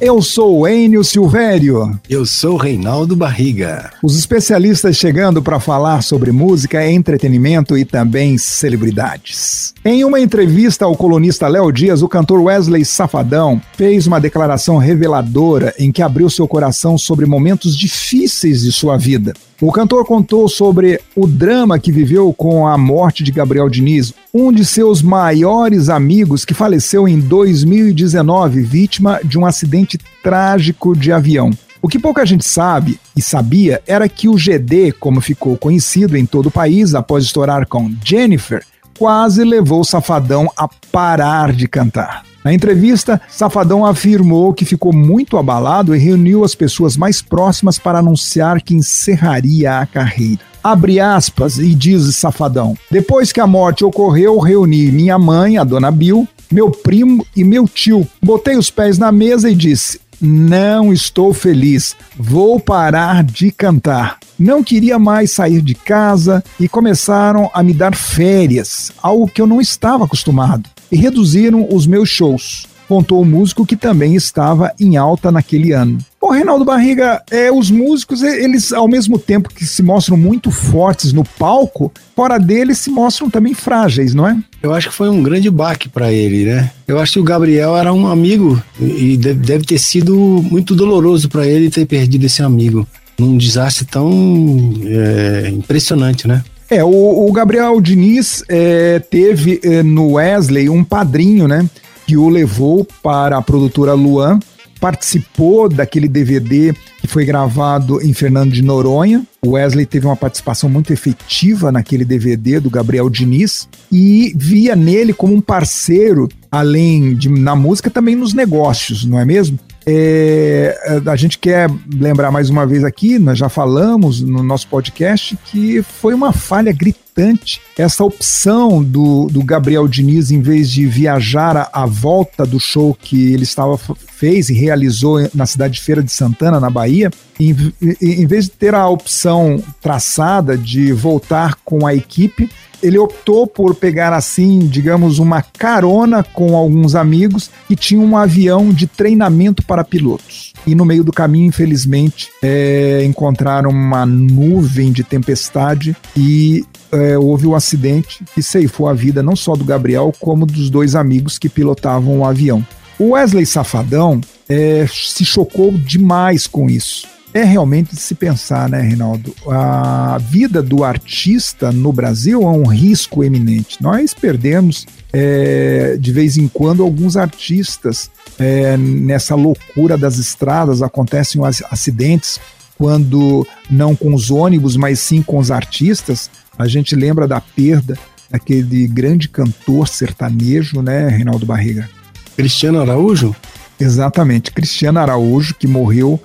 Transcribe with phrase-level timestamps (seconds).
[0.00, 1.98] Eu sou o Enio Silvério.
[2.08, 3.90] Eu sou Reinaldo Barriga.
[4.00, 9.74] Os especialistas chegando para falar sobre música, entretenimento e também celebridades.
[9.84, 15.74] Em uma entrevista ao colunista Léo Dias, o cantor Wesley Safadão fez uma declaração reveladora
[15.76, 19.34] em que abriu seu coração sobre momentos difíceis de sua vida.
[19.60, 24.52] O cantor contou sobre o drama que viveu com a morte de Gabriel Diniz, um
[24.52, 31.50] de seus maiores amigos que faleceu em 2019, vítima de um acidente trágico de avião.
[31.82, 36.24] O que pouca gente sabe e sabia era que o GD, como ficou conhecido em
[36.24, 38.64] todo o país após estourar com Jennifer,
[38.96, 42.24] quase levou o Safadão a parar de cantar.
[42.48, 47.98] Na entrevista, Safadão afirmou que ficou muito abalado e reuniu as pessoas mais próximas para
[47.98, 50.40] anunciar que encerraria a carreira.
[50.64, 55.90] Abre aspas e diz Safadão: Depois que a morte ocorreu, reuni minha mãe, a dona
[55.90, 58.08] Bill, meu primo e meu tio.
[58.22, 64.16] Botei os pés na mesa e disse: Não estou feliz, vou parar de cantar.
[64.38, 69.46] Não queria mais sair de casa e começaram a me dar férias, algo que eu
[69.46, 74.96] não estava acostumado e reduziram os meus shows, contou o músico que também estava em
[74.96, 75.98] alta naquele ano.
[76.20, 81.12] Bom, Reinaldo Barriga, é, os músicos, eles ao mesmo tempo que se mostram muito fortes
[81.12, 84.36] no palco, fora deles se mostram também frágeis, não é?
[84.62, 86.70] Eu acho que foi um grande baque para ele, né?
[86.86, 90.16] Eu acho que o Gabriel era um amigo e deve ter sido
[90.50, 92.86] muito doloroso para ele ter perdido esse amigo
[93.18, 96.42] num desastre tão é, impressionante, né?
[96.70, 101.68] É, o, o Gabriel Diniz é, teve é, no Wesley um padrinho, né?
[102.06, 104.38] Que o levou para a produtora Luan,
[104.78, 109.24] participou daquele DVD que foi gravado em Fernando de Noronha.
[109.42, 115.12] O Wesley teve uma participação muito efetiva naquele DVD do Gabriel Diniz e via nele
[115.12, 119.58] como um parceiro, além de na música, também nos negócios, não é mesmo?
[119.90, 125.34] É, a gente quer lembrar mais uma vez aqui, nós já falamos no nosso podcast,
[125.46, 131.56] que foi uma falha gritante essa opção do, do Gabriel Diniz, em vez de viajar
[131.56, 133.78] à, à volta do show que ele estava
[134.18, 137.10] fez e realizou na cidade de Feira de Santana, na Bahia,
[137.40, 137.56] em,
[138.00, 142.50] em vez de ter a opção traçada de voltar com a equipe,
[142.82, 148.70] ele optou por pegar assim, digamos, uma carona com alguns amigos que tinham um avião
[148.70, 150.52] de treinamento para pilotos.
[150.66, 157.46] E no meio do caminho, infelizmente, é, encontraram uma nuvem de tempestade e é, houve
[157.46, 161.48] um acidente que ceifou a vida não só do Gabriel, como dos dois amigos que
[161.48, 162.64] pilotavam o avião.
[162.98, 168.80] O Wesley Safadão é, se chocou demais com isso é realmente de se pensar, né,
[168.80, 169.34] Reinaldo?
[169.48, 173.80] A vida do artista no Brasil é um risco eminente.
[173.80, 180.82] Nós perdemos é, de vez em quando alguns artistas é, nessa loucura das estradas.
[180.82, 181.40] Acontecem
[181.70, 182.38] acidentes
[182.76, 186.30] quando não com os ônibus, mas sim com os artistas.
[186.58, 187.96] A gente lembra da perda
[188.30, 191.88] daquele grande cantor sertanejo, né, Reinaldo Barriga?
[192.36, 193.34] Cristiano Araújo?
[193.80, 196.20] Exatamente, Cristiano Araújo, que morreu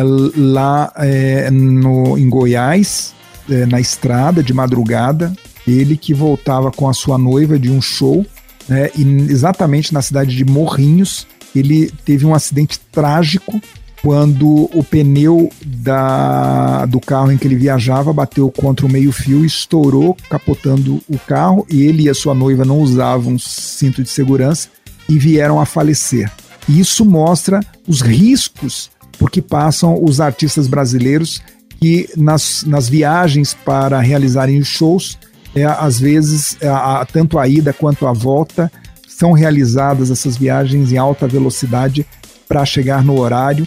[0.00, 3.14] lá é, no, em Goiás,
[3.50, 5.32] é, na estrada de madrugada.
[5.66, 8.26] Ele que voltava com a sua noiva de um show,
[8.68, 13.60] né, e exatamente na cidade de Morrinhos, ele teve um acidente trágico
[14.02, 19.46] quando o pneu da, do carro em que ele viajava bateu contra o meio-fio e
[19.46, 24.68] estourou, capotando o carro, e ele e a sua noiva não usavam cinto de segurança
[25.08, 26.30] e vieram a falecer.
[26.68, 28.90] Isso mostra os riscos
[29.22, 31.40] porque passam os artistas brasileiros
[31.78, 35.16] que nas, nas viagens para realizarem os shows,
[35.54, 38.70] é, às vezes, é, a, tanto a ida quanto a volta,
[39.06, 42.04] são realizadas essas viagens em alta velocidade
[42.48, 43.64] para chegar no horário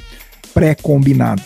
[0.53, 1.41] pré-combinado.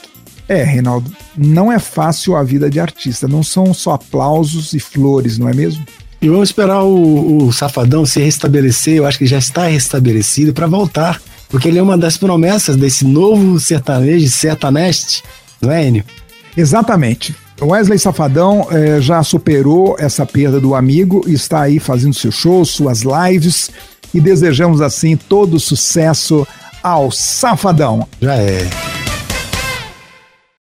[0.48, 5.38] É, Reinaldo, não é fácil a vida de artista, não são só aplausos e flores,
[5.38, 5.86] não é mesmo?
[6.20, 10.66] E vamos esperar o, o Safadão se restabelecer, eu acho que já está restabelecido, para
[10.66, 15.24] voltar porque ele é uma das promessas desse novo sertanejo, sertaneste,
[15.62, 16.04] não é, Enio?
[16.56, 17.36] Exatamente.
[17.62, 22.64] Wesley Safadão eh, já superou essa perda do amigo e está aí fazendo seu show,
[22.64, 23.70] suas lives
[24.14, 26.48] e desejamos assim todo sucesso
[26.82, 28.08] ao Safadão.
[28.22, 28.99] Já é.